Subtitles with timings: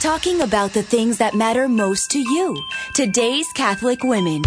[0.00, 2.62] Talking about the things that matter most to you.
[2.94, 4.42] Today's Catholic Women.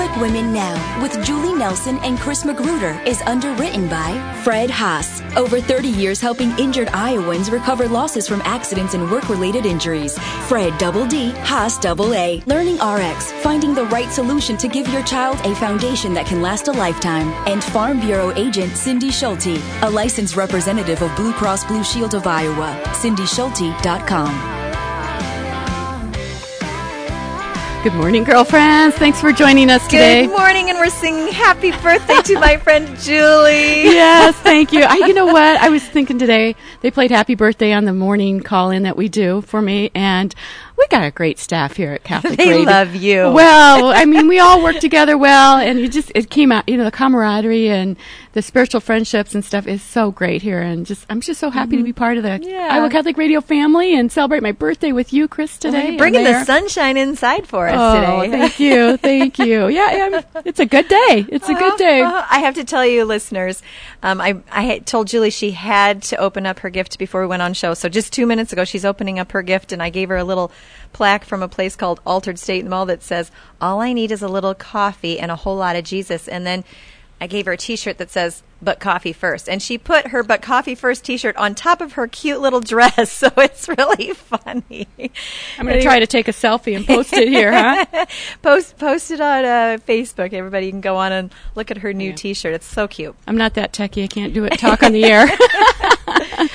[0.00, 5.20] Catholic Women Now with Julie Nelson and Chris Magruder is underwritten by Fred Haas.
[5.36, 10.18] Over 30 years helping injured Iowans recover losses from accidents and work related injuries.
[10.48, 12.42] Fred Double D, Haas Double A.
[12.46, 16.68] Learning RX, finding the right solution to give your child a foundation that can last
[16.68, 17.28] a lifetime.
[17.46, 22.26] And Farm Bureau agent Cindy Schulte, a licensed representative of Blue Cross Blue Shield of
[22.26, 22.80] Iowa.
[23.02, 24.59] CindySchulte.com.
[27.82, 28.94] Good morning, girlfriends.
[28.96, 30.26] Thanks for joining us today.
[30.26, 33.84] Good morning, and we're singing happy birthday to my friend Julie.
[33.84, 34.82] Yes, thank you.
[34.82, 35.56] I, you know what?
[35.56, 39.08] I was thinking today they played happy birthday on the morning call in that we
[39.08, 40.34] do for me, and
[40.80, 42.64] we got a great staff here at Catholic They Radio.
[42.64, 43.30] They love you.
[43.30, 46.68] Well, I mean, we all work together well, and it just it came out.
[46.68, 47.96] You know, the camaraderie and
[48.32, 51.76] the spiritual friendships and stuff is so great here, and just I'm just so happy
[51.76, 52.48] to be part of the Mm-hmm.
[52.48, 52.68] Yeah.
[52.70, 55.90] Iowa Catholic Radio family and celebrate my birthday with you, Chris, today.
[55.90, 58.30] You're bringing the sunshine inside for us Oh, today.
[58.30, 59.66] thank you, thank you.
[59.68, 59.82] Yeah,
[60.34, 61.26] I'm- it's a good day.
[61.28, 62.00] It's a good day.
[62.02, 63.62] Uh, I have to tell you, listeners,
[64.02, 67.42] um, I, I told Julie she had to open up her gift before we went
[67.42, 67.74] on show.
[67.74, 70.24] So just two minutes ago, she's opening up her gift, and I gave her a
[70.24, 70.52] little
[70.92, 74.28] plaque from a place called Altar'd State Mall that says, "All I need is a
[74.28, 76.64] little coffee and a whole lot of Jesus." And then
[77.20, 79.48] I gave her a T-shirt that says "But coffee first.
[79.48, 83.10] and she put her "But coffee first T-shirt on top of her cute little dress.
[83.20, 84.88] So it's really funny.
[85.58, 88.06] I'm going to try to take a selfie and post it here, huh?
[88.42, 90.32] post post it on uh, Facebook.
[90.32, 92.54] Everybody can go on and look at her new T-shirt.
[92.54, 93.14] It's so cute.
[93.26, 94.04] I'm not that techie.
[94.04, 94.58] I can't do it.
[94.58, 95.26] Talk on the air.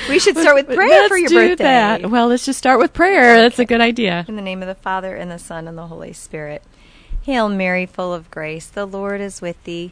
[0.10, 1.64] We should start with prayer Let's for your do birthday.
[1.64, 2.10] that.
[2.10, 3.38] Well, let's just start with prayer.
[3.38, 4.26] That's a good idea.
[4.28, 6.64] In the name of the Father and the Son and the Holy Spirit.
[7.24, 9.92] Hail Mary, full of grace, the Lord is with thee.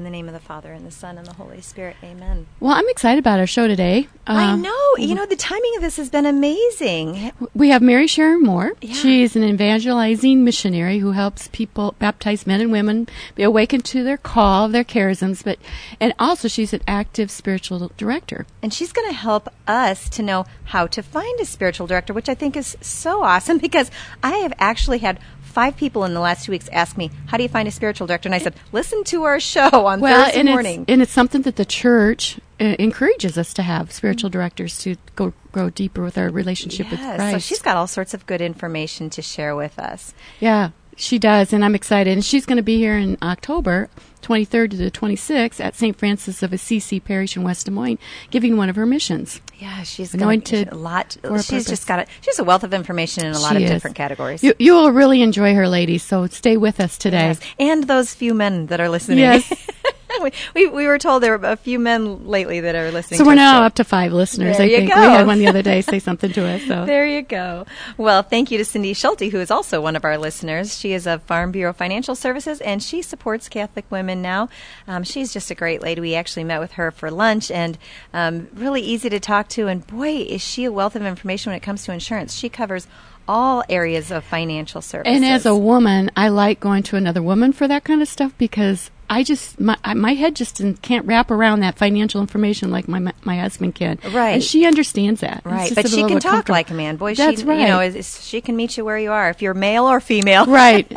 [0.00, 1.94] In the name of the Father and the Son and the Holy Spirit.
[2.02, 2.46] Amen.
[2.58, 4.08] Well, I'm excited about our show today.
[4.26, 4.96] I Uh, know.
[4.96, 7.32] You know, the timing of this has been amazing.
[7.54, 8.72] We have Mary Sharon Moore.
[8.80, 8.94] Yeah.
[8.94, 14.16] She's an evangelizing missionary who helps people baptize men and women be awakened to their
[14.16, 15.58] call, their charisms, but
[16.00, 18.46] and also she's an active spiritual director.
[18.62, 22.30] And she's going to help us to know how to find a spiritual director, which
[22.30, 23.90] I think is so awesome because
[24.22, 25.18] I have actually had
[25.50, 28.06] five people in the last two weeks ask me, How do you find a spiritual
[28.06, 28.28] director?
[28.28, 30.82] And I said, Listen to our show on Thursday and morning.
[30.82, 34.96] It's, and it's something that the church uh, encourages us to have spiritual directors to
[35.16, 37.32] go grow deeper with our relationship with Christ.
[37.32, 40.14] so she's got all sorts of good information to share with us.
[40.38, 42.12] Yeah, she does, and I'm excited.
[42.12, 43.88] And she's going to be here in October
[44.22, 45.96] 23rd to the 26th at St.
[45.96, 47.98] Francis of Assisi Parish in West Des Moines,
[48.30, 49.40] giving one of her missions.
[49.58, 51.16] Yeah, she's Anointed got a lot.
[51.22, 51.64] a She's purpose.
[51.66, 53.70] just got a, she's a wealth of information in a lot She of is.
[53.70, 54.42] different categories.
[54.44, 56.02] You, you will really enjoy her, ladies.
[56.02, 57.28] So stay with us today.
[57.28, 57.40] Yes.
[57.58, 59.18] And those few men that are listening.
[59.20, 59.52] Yes.
[60.22, 63.24] we, we, we were told there were a few men lately that are listening So
[63.24, 63.64] we're now show.
[63.64, 64.56] up to five listeners.
[64.56, 65.00] There I think go.
[65.00, 66.62] we had one the other day say something to us.
[66.66, 67.66] So There you go.
[67.96, 70.78] Well, thank you to Cindy Schulte, who is also one of our listeners.
[70.78, 74.48] She is of Farm Bureau Financial Services, and she supports Catholic women now.
[74.88, 76.00] Um, she's just a great lady.
[76.00, 77.78] We actually met with her for lunch, and
[78.12, 79.66] um, really easy to talk to.
[79.68, 82.34] And boy, is she a wealth of information when it comes to insurance.
[82.34, 82.86] She covers
[83.28, 85.14] all areas of financial services.
[85.14, 88.32] And as a woman, I like going to another woman for that kind of stuff
[88.38, 93.12] because I just my my head just can't wrap around that financial information like my
[93.24, 93.98] my husband can.
[94.12, 94.34] Right.
[94.34, 95.42] and she understands that.
[95.44, 96.94] Right, but she can talk like a man.
[96.96, 97.58] Boy, That's she, right.
[97.60, 99.98] you know, is, is- she can meet you where you are, if you're male or
[100.00, 100.46] female.
[100.62, 100.86] right.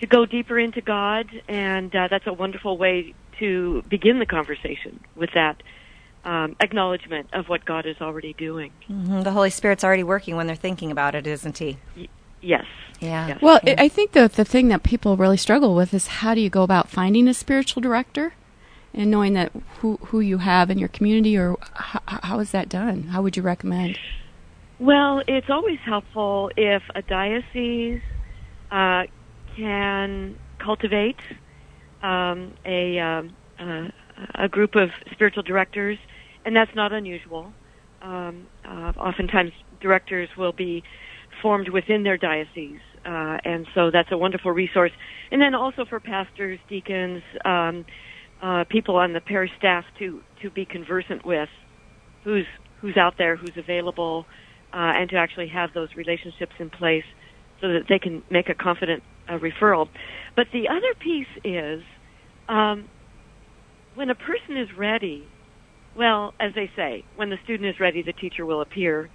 [0.00, 5.00] to go deeper into God, and uh, that's a wonderful way to begin the conversation
[5.14, 5.62] with that
[6.26, 8.72] um, acknowledgement of what God is already doing.
[8.86, 11.78] hmm The Holy Spirit's already working when they're thinking about it, isn't he?
[12.42, 12.66] Yes.
[13.00, 13.28] Yeah.
[13.28, 13.38] Yes.
[13.40, 16.40] Well, I I think the the thing that people really struggle with is how do
[16.42, 18.34] you go about finding a spiritual director,
[18.96, 22.68] and knowing that who who you have in your community, or how, how is that
[22.68, 23.04] done?
[23.04, 23.98] How would you recommend?
[24.78, 28.02] Well, it's always helpful if a diocese
[28.70, 29.04] uh,
[29.56, 31.20] can cultivate
[32.02, 33.88] um, a um, uh,
[34.34, 35.98] a group of spiritual directors,
[36.44, 37.52] and that's not unusual.
[38.02, 40.82] Um, uh, oftentimes, directors will be
[41.42, 44.92] formed within their diocese, uh, and so that's a wonderful resource.
[45.30, 47.84] And then also for pastors, deacons, um,
[48.42, 51.48] uh, people on the parish staff to to be conversant with
[52.24, 52.46] who's
[52.80, 54.26] who's out there, who's available,
[54.72, 57.04] uh, and to actually have those relationships in place
[57.60, 59.88] so that they can make a confident uh, referral.
[60.34, 61.82] But the other piece is
[62.48, 62.88] um,
[63.94, 65.26] when a person is ready.
[65.96, 69.08] Well, as they say, when the student is ready, the teacher will appear.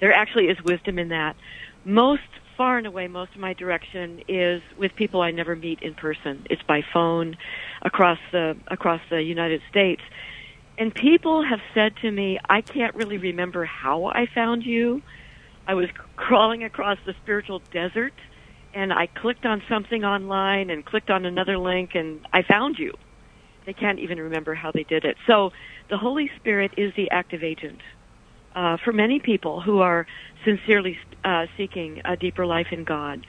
[0.00, 1.36] There actually is wisdom in that.
[1.84, 2.22] Most
[2.56, 6.46] far and away, most of my direction is with people I never meet in person.
[6.50, 7.36] It's by phone
[7.82, 10.02] across the across the United States.
[10.76, 15.02] And people have said to me, I can't really remember how I found you.
[15.66, 18.14] I was crawling across the spiritual desert
[18.74, 22.92] and I clicked on something online and clicked on another link and I found you.
[23.66, 25.16] They can't even remember how they did it.
[25.26, 25.52] So
[25.88, 27.80] the Holy Spirit is the active agent
[28.54, 30.06] uh, for many people who are
[30.44, 33.26] sincerely uh, seeking a deeper life in God.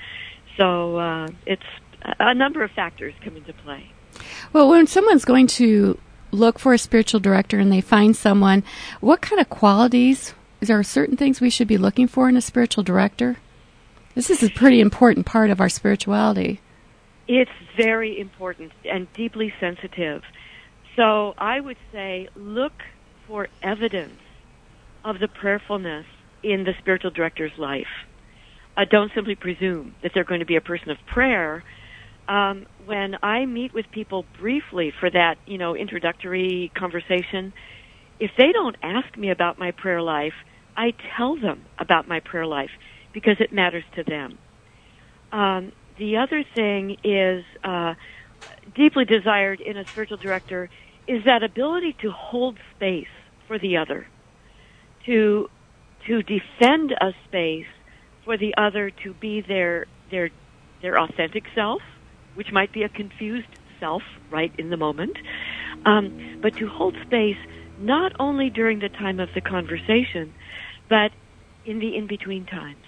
[0.58, 1.64] So uh, it's
[2.20, 3.92] a number of factors come into play.
[4.54, 6.00] Well, when someone's going to
[6.32, 8.64] look for a spiritual director and they find someone,
[9.02, 10.34] what kind of qualities?
[10.62, 13.38] Is there certain things we should be looking for in a spiritual director?
[14.14, 16.62] This is a pretty important part of our spirituality.
[17.28, 20.24] It's very important and deeply sensitive.
[20.96, 22.84] So I would say look
[23.28, 24.20] for evidence
[25.06, 26.06] of the prayerfulness
[26.44, 27.88] in the spiritual director's life.
[28.76, 31.64] Uh, don't simply presume that they're going to be a person of prayer.
[32.28, 37.54] Um, when I meet with people briefly for that, you know, introductory conversation,
[38.20, 40.34] if they don't ask me about my prayer life,
[40.76, 42.72] I tell them about my prayer life
[43.14, 44.38] because it matters to them.
[45.32, 47.94] Um, the other thing is uh,
[48.76, 50.70] deeply desired in a spiritual director
[51.08, 53.08] is that ability to hold space
[53.48, 54.08] for the other,
[55.06, 55.48] to
[56.08, 57.66] to defend a space
[58.24, 60.30] for the other to be their their
[60.82, 61.82] their authentic self,
[62.36, 63.48] which might be a confused
[63.80, 65.18] self right in the moment,
[65.86, 67.38] um, but to hold space
[67.80, 70.34] not only during the time of the conversation,
[70.90, 71.12] but
[71.66, 72.86] in the in between times.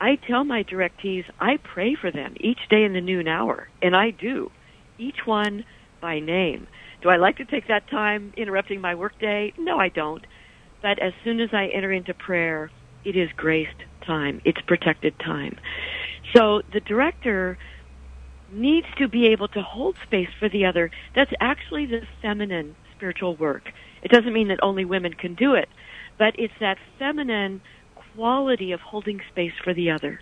[0.00, 3.96] I tell my directees I pray for them each day in the noon hour, and
[3.96, 4.50] I do,
[4.96, 5.64] each one
[6.00, 6.68] by name.
[7.02, 9.52] Do I like to take that time interrupting my workday?
[9.58, 10.24] No, I don't.
[10.82, 12.70] But as soon as I enter into prayer,
[13.04, 14.40] it is graced time.
[14.44, 15.58] It's protected time.
[16.34, 17.58] So the director
[18.50, 20.90] needs to be able to hold space for the other.
[21.14, 23.70] That's actually the feminine spiritual work.
[24.02, 25.68] It doesn't mean that only women can do it,
[26.18, 27.60] but it's that feminine
[28.14, 30.20] quality of holding space for the other,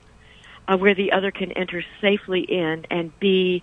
[0.69, 3.63] uh, where the other can enter safely in and be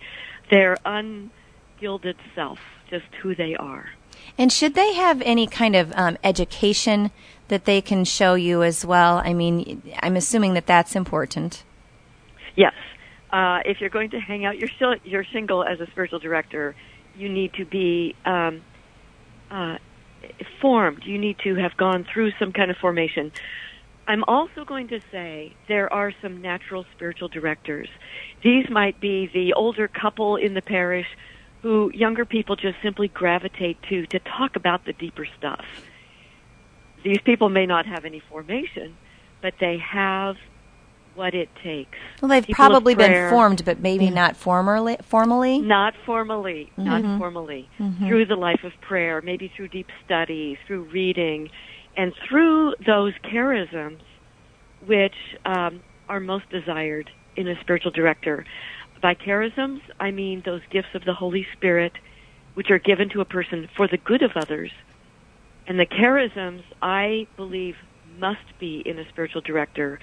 [0.50, 2.59] their ungilded self,
[2.89, 3.89] just who they are.
[4.38, 7.12] And should they have any kind of um, education
[7.48, 9.22] that they can show you as well?
[9.24, 11.63] I mean, I'm assuming that that's important.
[12.55, 12.74] Yes.
[13.32, 14.70] Uh, if you're going to hang out your,
[15.03, 16.75] you're single as a spiritual director,
[17.15, 18.62] you need to be um,
[19.50, 19.77] uh,
[20.62, 21.03] formed.
[21.05, 23.32] You need to have gone through some kind of formation.
[24.08, 27.88] I'm also going to say there are some natural spiritual directors.
[28.43, 31.08] These might be the older couple in the parish
[31.63, 35.65] who younger people just simply gravitate to to talk about the deeper stuff.
[37.03, 38.96] These people may not have any formation,
[39.41, 40.36] but they have
[41.15, 41.98] what it takes.
[42.22, 44.98] Well, they've People probably been formed, but maybe not formally.
[45.03, 46.84] Formally, Not formally, Mm-hmm.
[46.86, 47.70] not formally.
[48.08, 51.50] Through the life of prayer, maybe through deep study, through reading,
[51.96, 54.00] and through those charisms
[54.86, 55.13] which
[55.46, 58.43] um, are most desired in a spiritual director.
[59.03, 61.91] By charisms, I mean those gifts of the Holy Spirit
[62.53, 64.72] which are given to a person for the good of others.
[65.67, 67.75] And the charisms, I believe,
[68.17, 70.00] must be in a spiritual director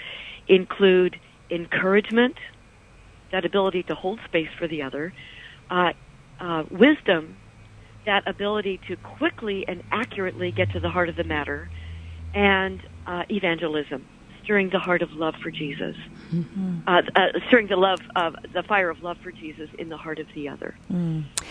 [0.48, 1.18] include
[1.50, 2.36] encouragement,
[3.32, 5.14] that ability to hold space for the other,
[5.70, 5.94] uh,
[6.38, 7.36] uh, wisdom,
[8.04, 11.70] that ability to quickly and accurately get to the heart of the matter,
[12.34, 14.04] and uh, evangelism,
[14.50, 15.94] stirring the heart of love for Jesus,
[16.88, 20.18] uh, uh, stirring the love of the fire of love for Jesus in the heart
[20.18, 20.74] of the other.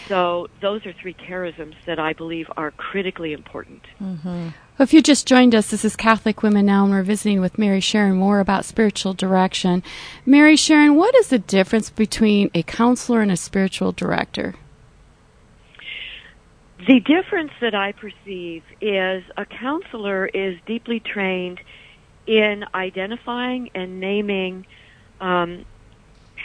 [0.10, 3.84] So those are three charisms that I believe are critically important.
[4.02, 7.58] Well, if you just joined us, this is Catholic Women Now, and we're visiting with
[7.58, 9.82] Mary Sharon Moore about spiritual direction.
[10.26, 14.56] Mary Sharon, what is the difference between a counselor and a spiritual director?
[16.86, 21.62] The difference that I perceive is a counselor is deeply trained
[22.30, 24.68] in identifying and naming
[25.20, 25.66] um,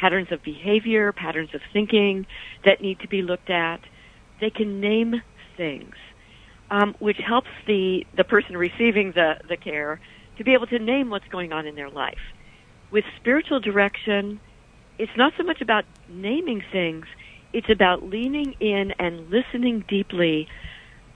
[0.00, 2.26] patterns of behavior, patterns of thinking
[2.64, 3.80] that need to be looked at.
[4.40, 5.20] They can name
[5.58, 5.94] things,
[6.70, 10.00] um, which helps the, the person receiving the, the care
[10.38, 12.32] to be able to name what's going on in their life.
[12.90, 14.40] With spiritual direction,
[14.98, 17.04] it's not so much about naming things,
[17.52, 20.48] it's about leaning in and listening deeply,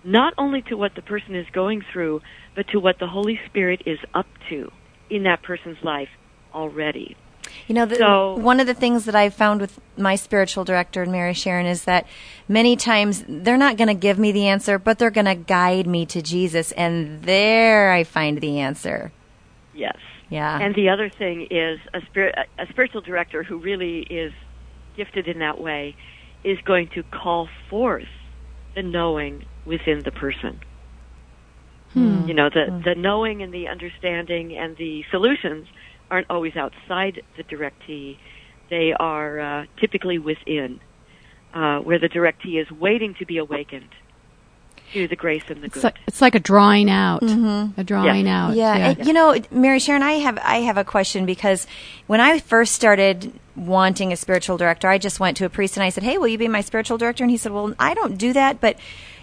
[0.04, 2.20] not only to what the person is going through,
[2.54, 4.70] but to what the Holy Spirit is up to
[5.10, 6.08] in that person's life
[6.54, 7.16] already.
[7.66, 11.04] You know, the, So- one of the things that I've found with my spiritual director,
[11.06, 12.06] Mary Sharon, is that
[12.46, 15.86] many times they're not going to give me the answer, but they're going to guide
[15.86, 19.12] me to Jesus, and there I find the answer.
[19.74, 19.96] Yes.
[20.30, 20.58] Yeah.
[20.60, 24.32] And the other thing is a, spirit, a spiritual director who really is
[24.96, 25.96] gifted in that way
[26.44, 28.08] is going to call forth
[28.78, 30.60] the knowing within the person.
[32.28, 35.66] You know, the, the knowing and the understanding and the solutions
[36.10, 38.18] aren't always outside the directee.
[38.70, 40.78] They are uh, typically within,
[41.52, 43.92] uh, where the directee is waiting to be awakened
[44.92, 45.84] to the grace and the It's good.
[45.84, 48.34] like, it's like a drawing out, a drawing Yes.
[48.34, 48.54] out.
[48.54, 51.66] Yeah, and, you know, Mary Sharon, I have I have a question because
[52.06, 55.84] when I first started wanting a spiritual director, I just went to a priest and
[55.84, 58.16] I said, "Hey, will you be my spiritual director?" And he said, "Well, I don't
[58.16, 58.76] do that, but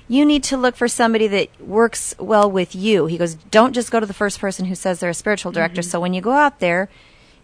[0.07, 3.91] you need to look for somebody that works well with you." He goes, "Don't just
[3.91, 5.81] go to the first person who says they're a spiritual director.
[5.81, 6.89] So when you go out there,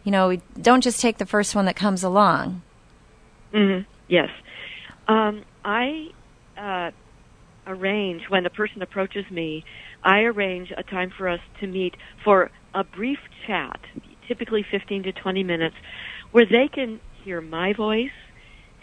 [0.03, 2.61] you know, don't just take the first one that comes along."
[3.53, 4.29] hmm Yes.
[5.07, 6.09] Um, I
[6.57, 6.91] uh,
[7.71, 9.63] arrange when a person approaches me.
[10.03, 13.79] I arrange a time for us to meet for a brief chat,
[14.27, 15.75] typically 15 to 20 minutes,
[16.31, 18.09] where they can hear my voice.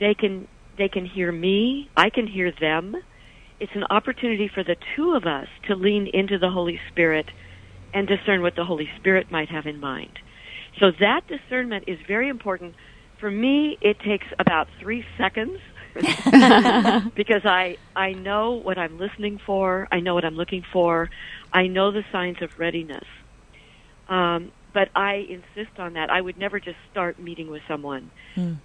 [0.01, 1.89] They can they can hear me.
[1.97, 2.95] I can hear them.
[3.59, 7.27] It's an opportunity for the two of us to lean into the Holy Spirit
[7.93, 10.21] and discern what the Holy Spirit might have in mind.
[10.79, 12.75] So that discernment is very important.
[13.19, 15.59] For me, it takes about three seconds
[17.15, 19.89] because I I know what I'm listening for.
[19.91, 21.11] I know what I'm looking for.
[21.53, 23.05] I know the signs of readiness.
[24.09, 26.11] Um, but I insist on that.
[26.11, 28.11] I would never just start meeting with someone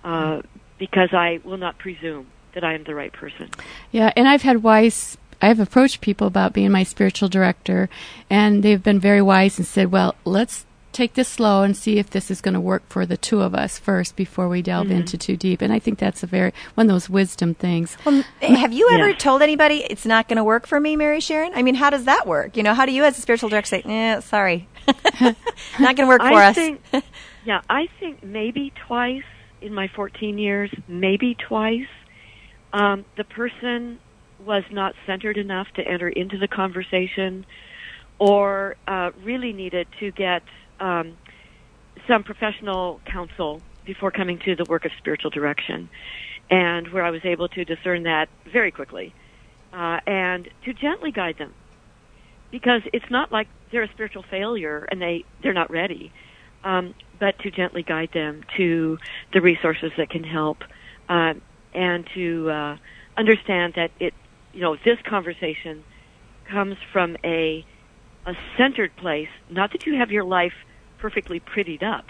[0.04, 0.42] uh,
[0.78, 3.50] because I will not presume that I am the right person.
[3.92, 5.18] Yeah, and I've had wise.
[5.42, 7.90] I've approached people about being my spiritual director,
[8.30, 12.10] and they've been very wise and said, "Well, let's take this slow and see if
[12.10, 15.18] this is going to work for the two of us first before we delve into
[15.18, 17.98] too deep." And I think that's a very one of those wisdom things.
[18.06, 19.16] Well, have you ever Yeah.
[19.18, 21.52] told anybody it's not going to work for me, Mary Sharon?
[21.56, 22.56] I mean, how does that work?
[22.56, 24.68] You know, how do you, as a spiritual director, say, "Eh, sorry,
[25.22, 26.56] not going to work for I us"?
[26.56, 26.82] think,
[27.44, 29.24] yeah, I think maybe twice
[29.62, 31.88] in my 14 years, maybe twice,
[32.74, 34.00] um, the person
[34.40, 37.46] was not centered enough to enter into the conversation,
[38.20, 40.44] or uh, really needed to get
[40.84, 41.18] um,
[42.08, 45.90] some professional counsel before coming to the work of spiritual direction,
[46.50, 49.14] and where I was able to discern that very quickly,
[49.72, 51.54] uh, and to gently guide them
[52.52, 56.12] because it's not like they're a spiritual failure and they they're not ready,
[56.64, 58.98] um, but to gently guide them to
[59.34, 60.58] the resources that can help,
[61.08, 61.34] uh,
[61.74, 62.78] and to uh,
[63.18, 64.14] understand that it
[64.52, 65.84] you know this conversation
[66.52, 67.66] comes from a
[68.26, 69.30] a centered place.
[69.50, 70.54] Not that you have your life
[71.04, 72.06] perfectly prettied up,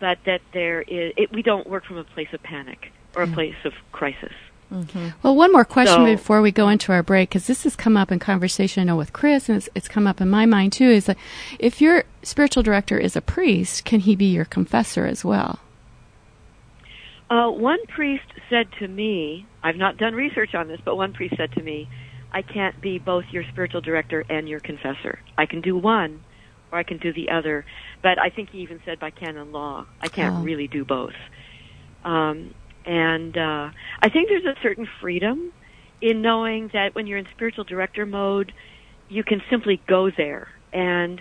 [0.00, 3.28] but that there is it, we don't work from a place of panic or a
[3.28, 4.32] place of crisis.
[5.22, 7.96] Well, one more question So- before we go into our break, because this has come
[7.96, 10.72] up in conversation I know with Chris, and it's, it's come up in my mind
[10.72, 10.90] too.
[10.90, 11.16] Is that
[11.60, 15.60] if your spiritual director is a priest, can he be your confessor as well?
[17.30, 21.36] Uh, one priest said to me, I've not done research on this, but one priest
[21.36, 21.88] said to me,
[22.32, 25.20] I can't be both your spiritual director and your confessor.
[25.38, 26.22] I can do one,
[26.72, 27.64] or I can do the other.
[28.02, 30.42] But I think he even said by canon law, I can't Oh.
[30.42, 31.14] really do both.
[32.04, 32.54] Um,
[32.86, 33.70] and uh,
[34.02, 35.52] I think there's a certain freedom
[36.00, 38.52] in knowing that when you're in spiritual director mode,
[39.08, 41.20] you can simply go there and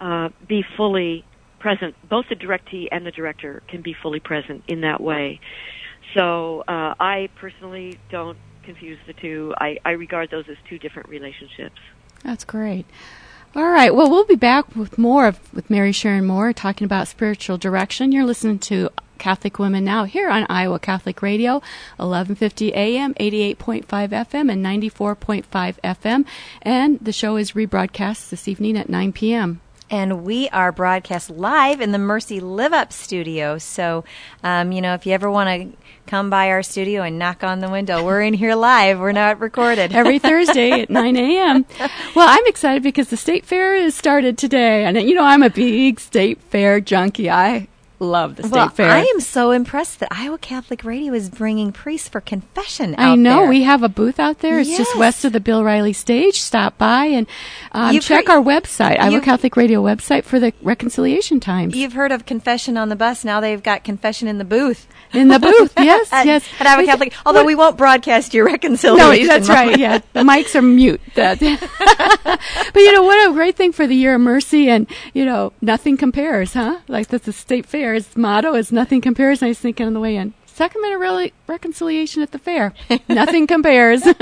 [0.00, 1.24] uh, be fully
[1.58, 1.94] present.
[2.08, 5.40] Both the directee and the director can be fully present in that way.
[6.14, 9.54] So uh, I personally don't confuse the two.
[9.58, 11.80] I, I regard those as two different relationships.
[12.22, 12.86] That's great.
[13.56, 13.94] All right.
[13.94, 18.10] Well, we'll be back with more of with Mary Sharon Moore talking about spiritual direction.
[18.10, 21.54] You're listening to Catholic Women Now here on Iowa Catholic Radio,
[21.98, 25.44] 1150 AM, 88.5 FM, and 94.5
[25.84, 26.26] FM.
[26.62, 29.60] And the show is rebroadcast this evening at 9 p.m.
[29.88, 33.58] And we are broadcast live in the Mercy Live Up studio.
[33.58, 34.02] So,
[34.42, 37.60] um, you know, if you ever want to come by our studio and knock on
[37.60, 38.98] the window, we're in here live.
[38.98, 39.92] We're not recorded.
[39.94, 41.66] every Thursday at 9 a.m.
[42.14, 44.84] Well, I'm excited because the state fair has started today.
[44.84, 47.30] And, you know, I'm a big state fair junkie.
[47.30, 47.68] I
[48.04, 48.90] love the state well, fair.
[48.90, 52.94] I am so impressed that Iowa Catholic Radio is bringing priests for confession.
[52.98, 53.48] I know there.
[53.48, 54.58] we have a booth out there.
[54.58, 56.40] It's just west of the Bill Riley stage.
[56.40, 57.26] Stop by and
[57.72, 61.74] um, check heard- our website, Iowa Catholic Radio website for the reconciliation times.
[61.74, 63.24] You've heard of confession on the bus.
[63.24, 64.86] Now they've got confession in the booth.
[65.12, 66.46] In the booth, yes, At, yes.
[66.60, 67.14] At Iowa Catholic.
[67.24, 69.26] Although we won't broadcast your reconciliation.
[69.26, 69.78] No, that's right.
[69.78, 71.00] Yeah, the mics are mute.
[71.14, 73.30] But you know what?
[73.30, 76.80] A great thing for the year of mercy, and you know, nothing compares, huh?
[76.88, 80.00] Like that's the state fair's motto is "Nothing compares." And I was thinking on the
[80.00, 82.74] way in, Sacrament of Rel- Reconciliation at the fair,
[83.08, 84.02] nothing compares.
[84.06, 84.16] and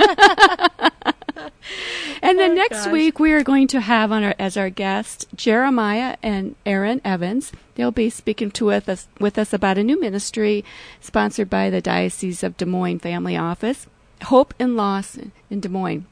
[2.22, 6.16] then oh, next week we are going to have on our as our guest Jeremiah
[6.22, 7.52] and Aaron Evans.
[7.74, 10.64] They'll be speaking to with us with us about a new ministry
[11.00, 13.86] sponsored by the Diocese of Des Moines Family Office,
[14.24, 16.06] Hope and Loss in Des Moines.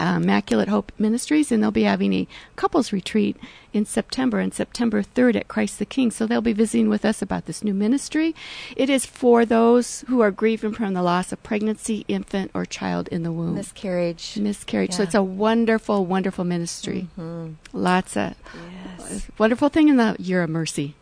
[0.00, 2.26] Uh, Immaculate Hope Ministries, and they'll be having a
[2.56, 3.36] couples retreat
[3.74, 6.10] in September, on September 3rd at Christ the King.
[6.10, 8.34] So they'll be visiting with us about this new ministry.
[8.76, 13.08] It is for those who are grieving from the loss of pregnancy, infant, or child
[13.08, 14.38] in the womb Miscarriage.
[14.38, 14.92] miscarriage.
[14.94, 17.08] So it's a wonderful, wonderful ministry.
[17.74, 18.34] Lots of
[18.98, 19.26] Yes.
[19.36, 20.94] wonderful thing in the year of mercy.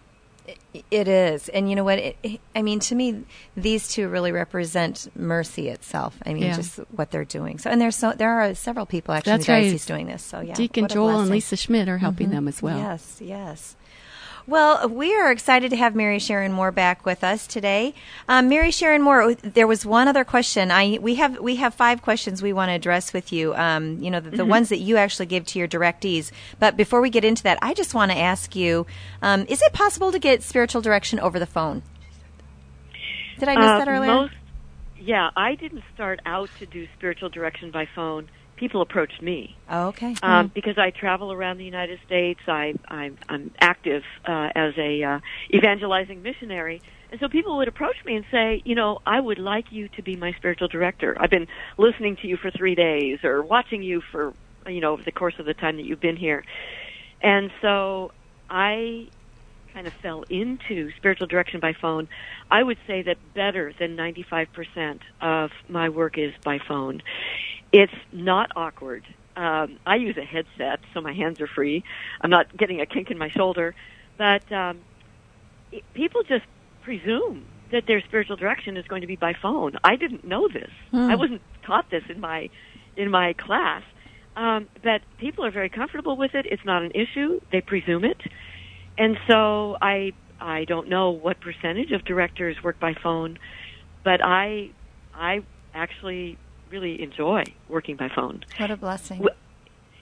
[0.91, 1.99] It is, and you know what?
[1.99, 3.25] It, I mean, to me,
[3.57, 6.17] these two really represent mercy itself.
[6.25, 6.57] I mean, Yeah.
[6.57, 7.59] just what they're doing.
[7.59, 9.87] So, and there's so there are several people actually That's in the right.
[9.87, 10.23] doing this.
[10.23, 11.31] So, yeah, Deacon Joel and.
[11.31, 12.37] Lisa Schmidt are helping mm-hmm.
[12.37, 12.79] them as well.
[12.79, 13.77] Yes, yes.
[14.49, 17.93] Well, we are excited to have Mary Sharon Moore back with us today.
[18.31, 20.71] Um, Mary Sharon Moore, there was one other question.
[20.71, 23.55] I we have we have five questions we want to address with you.
[23.57, 24.49] Um, you know, the, the Mm-hmm.
[24.49, 26.33] ones that you actually give to your directees.
[26.59, 28.87] But before we get into that, I just want to ask you:
[29.21, 31.83] um, Is it possible to get spiritual direction over the phone?
[33.39, 34.15] Did I miss Uh, that earlier?
[34.15, 34.33] Most,
[34.99, 38.31] yeah, I didn't start out to do spiritual direction by phone.
[38.59, 40.17] People approached me oh, okay.
[40.23, 42.41] um, because I travel around the United States.
[42.49, 45.21] I, I, I'm active uh, as a uh,
[45.55, 49.67] evangelizing missionary, and so people would approach me and say, you know, I would like
[49.71, 51.17] you to be my spiritual director.
[51.21, 51.47] I've been
[51.79, 54.35] listening to you for three days or watching you for,
[54.67, 56.45] you know, over the course of the time that you've been here,
[57.23, 58.11] and so
[58.51, 59.09] I
[59.73, 62.09] kind of fell into spiritual direction by phone.
[62.51, 67.03] I would say that better than 95% of my work is by phone.
[67.73, 69.05] It's not awkward.
[69.37, 71.85] Um, I use a headset, so my hands are free.
[72.21, 73.75] I'm not getting a kink in my shoulder,
[74.17, 74.81] but um,
[75.71, 76.45] it, people just
[76.83, 79.77] presume that their spiritual direction is going to be by phone.
[79.85, 80.71] I didn't know this.
[81.11, 82.49] I wasn't taught this in my
[82.97, 83.83] in my class.
[84.37, 86.47] Um, but people are very comfortable with it.
[86.47, 87.41] It's not an issue.
[87.51, 88.19] They presume it,
[88.99, 93.39] and so I I don't know what percentage of directors work by phone,
[94.05, 94.71] but I
[95.15, 95.43] I
[95.75, 96.39] actually
[96.71, 98.45] really enjoy working by phone.
[98.59, 99.21] what a blessing.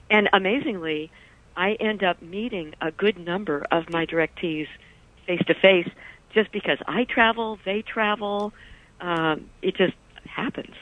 [0.09, 1.11] And amazingly,
[1.55, 4.67] I end up meeting a good number of my directees
[5.25, 5.89] face to face
[6.33, 8.53] just because I travel, they travel.
[9.01, 10.75] Um, it just happens.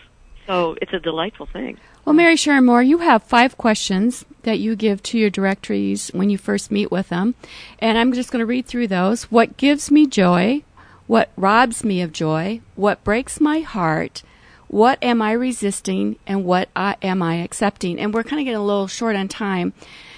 [0.47, 1.77] So it's a delightful thing.
[2.03, 6.29] Well, Mary Sharon Moore, you have five questions that you give to your directories when
[6.29, 7.33] you first meet with them.
[7.79, 9.23] And I'm just going to read through those.
[9.31, 10.63] What gives me joy?
[11.07, 12.61] What robs me of joy?
[12.75, 14.21] What breaks my heart?
[14.67, 16.17] What am I resisting?
[16.27, 17.99] And what I, am I accepting?
[17.99, 19.73] And we're kind of getting a little short on time.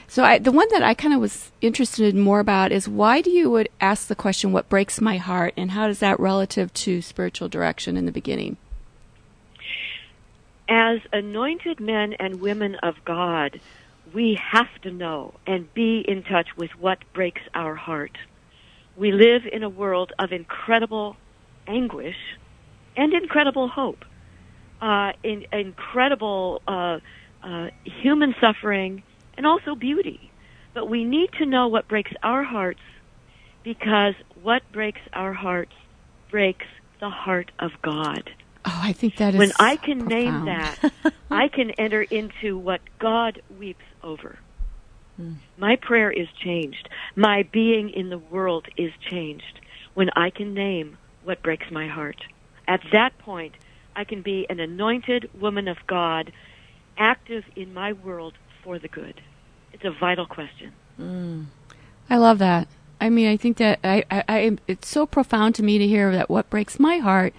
[0.10, 3.22] So I, the one that I kind of was interested in more about is why
[3.22, 5.54] do you would ask the question, what breaks my heart?
[5.58, 8.58] And how does that relative to spiritual direction in the beginning?
[10.70, 13.60] As anointed men and women of God,
[14.14, 18.18] we have to know and be in touch with what breaks our heart.
[18.96, 21.18] We live in a world of incredible
[21.68, 22.16] anguish
[22.96, 24.04] and incredible hope,
[24.82, 27.00] uh, in, incredible uh,
[27.44, 29.04] uh, human suffering,
[29.38, 30.32] and also beauty.
[30.74, 32.80] But we need to know what breaks our hearts
[33.64, 35.74] because what breaks our hearts
[36.32, 36.66] breaks
[37.00, 38.30] the heart of God.
[38.70, 40.46] Oh, I think that is when I can profound.
[40.46, 40.92] name that,
[41.32, 44.40] I can enter into what God weeps over.
[45.16, 45.34] Hmm.
[45.58, 46.90] My prayer is changed.
[47.16, 49.62] My being in the world is changed
[49.94, 52.18] when I can name what breaks my heart.
[52.68, 53.56] At that point,
[53.96, 56.34] I can be an anointed woman of God,
[56.98, 59.22] active in my world for the good.
[59.72, 60.74] It's a vital question.
[62.10, 62.68] I love that.
[63.00, 66.12] I mean, I think that I, I, I, it's so profound to me to hear
[66.12, 67.34] that what breaks my heart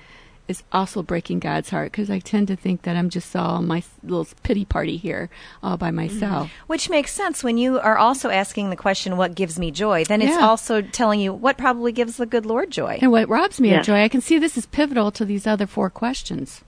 [0.49, 3.83] is also breaking God's heart because I tend to think that I'm just all my
[4.03, 5.29] little pity party here
[5.63, 5.97] all by mm-hmm.
[5.97, 6.51] myself.
[6.67, 10.05] Which makes sense when you are also asking the question, what gives me joy?
[10.05, 10.47] Then it's Yeah.
[10.47, 12.99] also telling you what probably gives the good Lord joy.
[13.01, 13.81] And what robs me Yes.
[13.81, 16.65] of joy, I can see this is pivotal to these other four questions.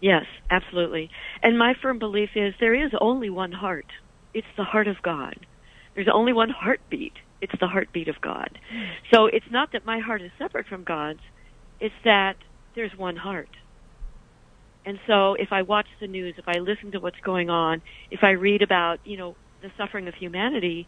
[0.00, 1.10] Yes, absolutely.
[1.42, 3.86] And my firm belief is there is only one heart.
[4.34, 5.36] It's the heart of God.
[5.94, 7.14] There's only one heartbeat.
[7.40, 8.58] It's the heartbeat of God.
[8.70, 8.82] Hmm.
[9.12, 11.20] So it's not that my heart is separate from God's.
[11.80, 12.36] It's that
[12.76, 13.48] there's one heart.
[14.84, 18.20] And so if I watch the news, if I listen to what's going on, if
[18.22, 20.86] I read about, you know, the suffering of humanity,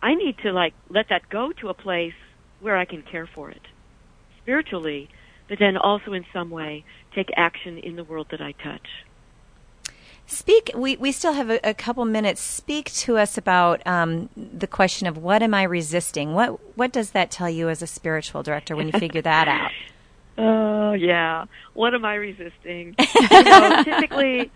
[0.00, 2.12] I need to like let that go to a place
[2.60, 3.62] where I can care for it
[4.40, 5.08] spiritually,
[5.48, 8.86] but then also in some way take action in the world that I touch.
[10.26, 10.70] Speak.
[10.76, 12.42] We we still have a, a couple minutes.
[12.42, 16.34] Speak to us about um, the question of what am I resisting?
[16.34, 19.70] What what does that tell you as a spiritual director when you figure that out?
[20.38, 21.46] Oh yeah.
[21.74, 22.94] What am I resisting?
[23.30, 24.50] you know, typically,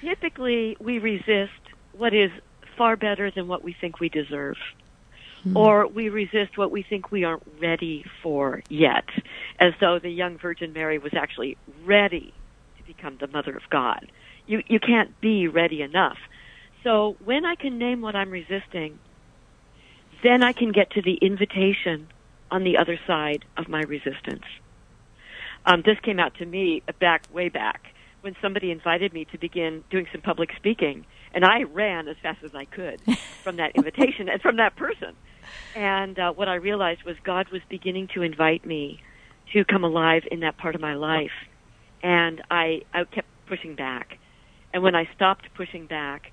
[0.00, 1.52] typically we resist
[1.92, 2.30] what is
[2.76, 4.56] far better than what we think we deserve,
[5.44, 5.56] hmm.
[5.56, 9.08] or we resist what we think we aren't ready for yet,
[9.60, 12.34] as though the young Virgin Mary was actually ready
[12.78, 14.10] to become the Mother of God.
[14.46, 16.18] You you can't be ready enough.
[16.82, 18.98] So when I can name what I'm resisting,
[20.24, 22.08] then I can get to the invitation
[22.50, 24.44] on the other side of my resistance.
[25.68, 27.88] Um, this came out to me back way back
[28.22, 31.04] when somebody invited me to begin doing some public speaking,
[31.34, 33.00] and I ran as fast as I could
[33.44, 35.14] from that invitation and from that person.
[35.76, 39.00] And uh, what I realized was God was beginning to invite me
[39.52, 41.36] to come alive in that part of my life,
[42.02, 44.18] and I I kept pushing back.
[44.72, 46.32] And when I stopped pushing back,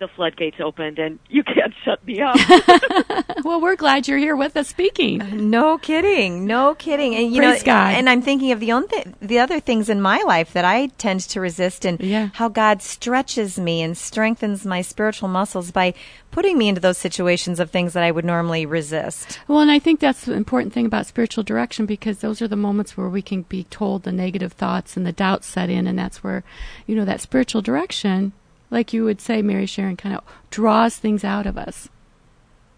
[0.00, 2.36] the floodgates opened, and you can't shut me up.
[3.44, 5.20] Well, we're glad you're here with us speaking.
[5.20, 7.14] Uh, no kidding, no kidding.
[7.14, 7.94] And you Praise know, God.
[7.94, 10.86] and I'm thinking of the own th- the other things in my life that I
[10.86, 12.30] tend to resist, and Yeah.
[12.32, 15.92] how God stretches me and strengthens my spiritual muscles by
[16.30, 19.38] putting me into those situations of things that I would normally resist.
[19.46, 22.56] Well, and I think that's the important thing about spiritual direction because those are the
[22.56, 25.98] moments where we can be told the negative thoughts and the doubts set in, and
[25.98, 26.44] that's where,
[26.86, 28.32] you know, that spiritual direction,
[28.70, 31.88] like you would say, Mary Sharon, kind of draws things out of us.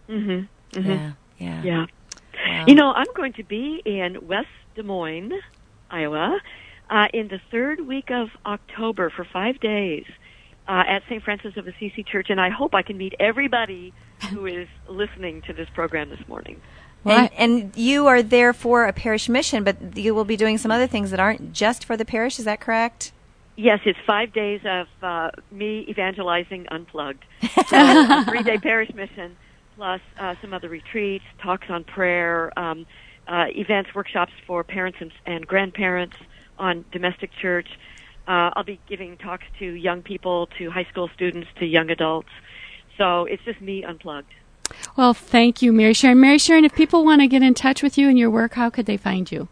[0.09, 1.63] hmm Yeah, yeah.
[1.63, 1.87] Yeah.
[2.49, 2.65] Wow.
[2.69, 5.33] You know, I'm going to be in West Des Moines,
[5.91, 6.39] Iowa,
[6.91, 10.05] uh, in the third week of October for five days
[10.69, 11.23] uh, at St.
[11.23, 13.93] Francis of Assisi Church, and I hope I can meet everybody
[14.31, 16.61] who is listening to this program this morning.
[17.05, 17.31] Well, and,
[17.65, 20.87] and you are there for a parish mission, but you will be doing some other
[20.87, 22.39] things that aren't just for the parish.
[22.39, 23.13] Is that correct?
[23.57, 27.25] Yes, it's five days of uh, me evangelizing unplugged.
[27.69, 29.37] So, three-day parish mission,
[29.77, 32.87] plus uh, some other retreats, talks on prayer, um,
[33.27, 36.17] uh, events, workshops for parents and, and grandparents
[36.59, 37.69] on domestic church.
[38.29, 42.29] Uh, I'll be giving talks to young people, to high school students, to young adults.
[42.99, 44.33] So it's just me unplugged.
[44.97, 46.21] Well, thank you, Mary Sharon.
[46.21, 48.71] Mary Sharon, if people want to get in touch with you and your work, how
[48.71, 49.49] could they find you?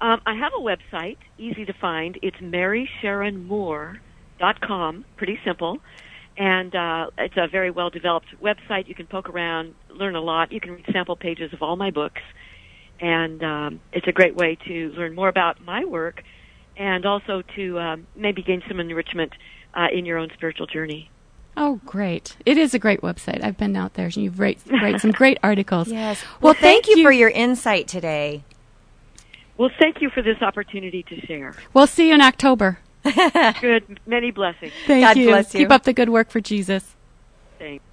[0.00, 2.18] Um, I have a website, easy to find.
[2.22, 5.78] It's marysharonmoore.com, pretty simple.
[6.36, 8.88] And uh, it's a very well developed website.
[8.88, 10.50] You can poke around, learn a lot.
[10.52, 12.20] You can read sample pages of all my books.
[13.00, 16.22] And um, it's a great way to learn more about my work
[16.76, 19.32] and also to um, maybe gain some enrichment
[19.74, 21.08] uh, in your own spiritual journey.
[21.56, 22.36] Oh, great.
[22.44, 23.44] It is a great website.
[23.44, 24.08] I've been out there.
[24.08, 25.86] You've write, write some great articles.
[25.88, 26.20] Yes.
[26.24, 27.04] Well, Well, thank, thank you you.
[27.04, 28.42] for your insight today.
[29.56, 31.54] Well, thank you for this opportunity to share.
[31.72, 32.78] We'll see you in October.
[33.60, 34.72] Good, many blessings.
[34.86, 35.28] Thank God you.
[35.28, 35.60] bless you.
[35.60, 36.96] Keep up the good work for Jesus.
[37.58, 37.84] Thanks.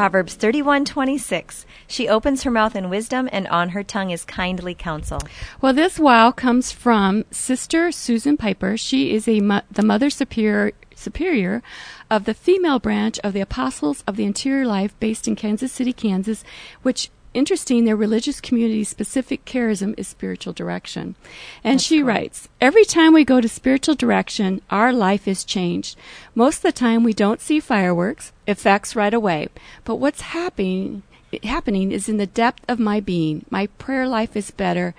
[0.00, 1.66] Proverbs 31:26.
[1.86, 5.20] She opens her mouth in wisdom and on her tongue is kindly counsel.
[5.60, 8.78] Well, this wow comes from Sister Susan Pieper.
[8.78, 11.62] She is a mo- the mother superior superior
[12.10, 15.92] of the female branch of the Apostles of the Interior Life based in Kansas City,
[15.92, 16.44] Kansas,
[16.80, 21.14] which interesting, their religious community specific charism is spiritual direction.
[21.62, 22.08] And That's she cool.
[22.08, 25.96] writes, Every time we go to spiritual direction, our life is changed.
[26.34, 29.48] Most of the time we don't see fireworks, effects right away.
[29.84, 31.02] But what's happening
[31.44, 33.44] happening is in the depth of my being.
[33.50, 34.94] My prayer life is better.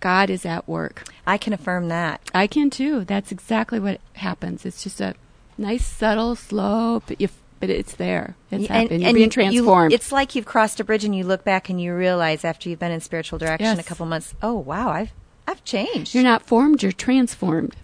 [0.00, 1.04] God is at work.
[1.26, 2.20] I can affirm that.
[2.34, 3.04] I can too.
[3.04, 4.64] That's exactly what happens.
[4.64, 5.14] It's just a
[5.58, 7.28] nice, subtle, slow, but you
[7.60, 8.34] but it's there.
[8.50, 9.00] It's and, happening.
[9.02, 9.92] You're and being you, transformed.
[9.92, 12.68] You, it's like you've crossed a bridge and you look back and you realize after
[12.68, 13.78] you've been in spiritual direction yes.
[13.78, 15.12] a couple months, oh wow, I've
[15.46, 16.14] I've changed.
[16.14, 17.76] You're not formed, you're transformed.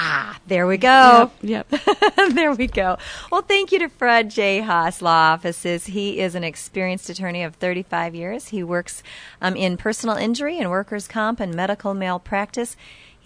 [0.00, 1.32] Ah, there we go.
[1.42, 1.66] Yep.
[1.72, 1.82] yep.
[2.30, 2.98] there we go.
[3.32, 4.60] Well, thank you to Fred J.
[4.60, 5.86] Haas Law Offices.
[5.86, 8.48] He is an experienced attorney of 35 years.
[8.48, 9.02] He works
[9.40, 12.76] um, in personal injury and workers' comp and medical malpractice.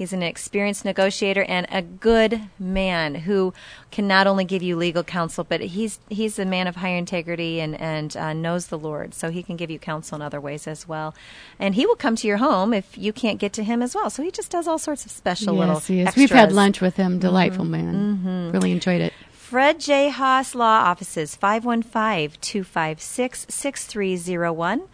[0.03, 3.55] He's an experienced negotiator and a good man who
[3.93, 7.61] can not only give you legal counsel, but he's he's a man of high integrity
[7.61, 10.67] and and uh, knows the Lord, so he can give you counsel in other ways
[10.67, 11.15] as well.
[11.57, 14.11] And he will come to your home if you can't get to him as well.
[14.11, 15.97] So he just does all sorts of special yes, little.
[15.97, 16.17] Yes, extras.
[16.17, 17.21] we've had lunch with him.
[17.21, 17.71] Delightful mm-hmm.
[17.71, 18.17] man.
[18.17, 18.51] Mm-hmm.
[18.51, 19.13] Really enjoyed it.
[19.31, 20.09] Fred J.
[20.09, 24.89] Haas Law Offices, 515 256 6301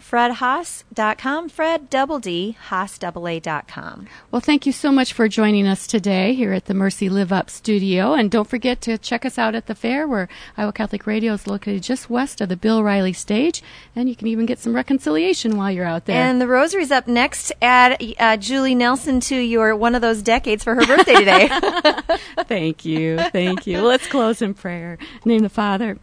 [0.00, 4.08] fredhaas.com, Fred double D, Haas.com.
[4.30, 7.50] Well, thank you so much for joining us today here at the Mercy Live Up
[7.50, 8.14] studio.
[8.14, 11.46] And don't forget to check us out at the fair where Iowa Catholic Radio is
[11.46, 13.62] located just west of the Bill Riley stage.
[13.94, 16.22] And you can even get some reconciliation while you're out there.
[16.22, 17.52] And the rosary's up next.
[17.62, 21.48] Add uh, Julie Nelson to your one of those decades for her birthday today.
[22.46, 23.18] thank you.
[23.30, 23.82] Thank you.
[23.82, 24.98] Let's close in prayer.
[25.24, 25.98] name the Father,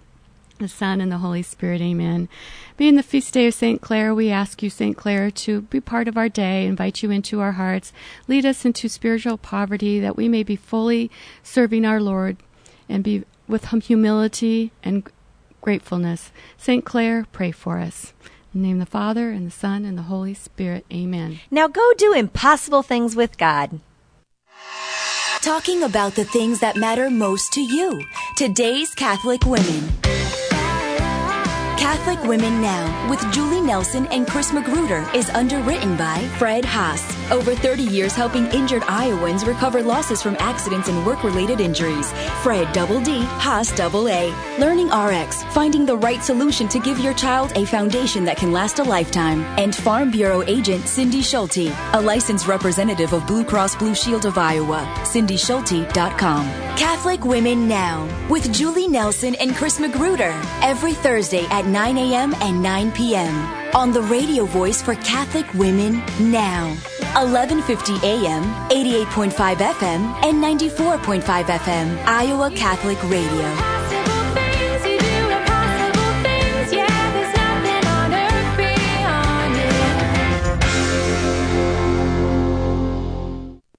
[0.60, 1.82] the Son, and the Holy Spirit.
[1.82, 2.30] Amen.
[2.78, 3.82] Being the feast day of St.
[3.82, 4.96] Clare, we ask you, St.
[4.98, 7.94] Clare, to be part of our day, invite you into our hearts,
[8.28, 11.10] lead us into spiritual poverty that we may be fully
[11.44, 12.38] serving our Lord
[12.90, 15.10] and be with humility and
[15.62, 16.32] gratefulness.
[16.58, 16.86] St.
[16.86, 18.14] Clare, pray for us.
[18.54, 20.86] In the name of the Father, and the Son, and the Holy Spirit.
[20.92, 21.40] Amen.
[21.52, 23.80] Now go do impossible things with God.
[25.42, 28.04] Talking about the things that matter most to you.
[28.36, 29.90] Today's Catholic Women.
[32.08, 37.04] Catholic Women Now with Julie Nelson and Chris Magruder is underwritten by Fred Haas.
[37.34, 42.10] Over 30 years helping injured Iowans recover losses from accidents and work related injuries.
[42.44, 44.34] Fred Double D, Haas Double A.
[44.58, 48.80] Learning RX, finding the right solution to give your child a foundation that can last
[48.80, 49.42] a lifetime.
[49.60, 54.38] And Farm Bureau agent Cindy Schulte, a licensed representative of Blue Cross Blue Shield of
[54.38, 54.88] Iowa.
[55.04, 56.46] CindySchulte.com.
[56.78, 62.36] Catholic Women Now with Julie Nelson and Chris Magruder every Thursday at 9 9 a.m.
[62.42, 63.36] and 9 p.m.
[63.76, 66.68] on the radio voice for Catholic women now.
[67.16, 73.77] 1150 AM, 88.5 FM, and 94.5 FM, Iowa Catholic Radio.